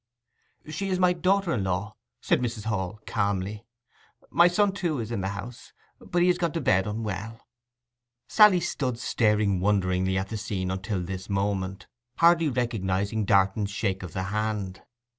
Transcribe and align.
'She 0.67 0.89
is 0.89 0.97
my 0.97 1.13
daughter 1.13 1.53
in 1.53 1.63
law,' 1.63 1.95
said 2.21 2.41
Mrs. 2.41 2.63
Hall 2.63 2.99
calmly. 3.05 3.67
'My 4.31 4.47
son, 4.47 4.71
too, 4.71 4.99
is 4.99 5.11
in 5.11 5.21
the 5.21 5.27
house, 5.27 5.73
but 5.99 6.23
he 6.23 6.27
has 6.29 6.39
gone 6.39 6.53
to 6.53 6.59
bed 6.59 6.87
unwell.' 6.87 7.45
Sally 8.27 8.57
had 8.57 8.67
stood 8.67 8.97
staring 8.97 9.59
wonderingly 9.59 10.17
at 10.17 10.29
the 10.29 10.37
scene 10.37 10.71
until 10.71 11.03
this 11.03 11.29
moment, 11.29 11.85
hardly 12.17 12.49
recognizing 12.49 13.25
Darton's 13.25 13.69
shake 13.69 14.01
of 14.01 14.13
the 14.13 14.23
hand. 14.33 14.81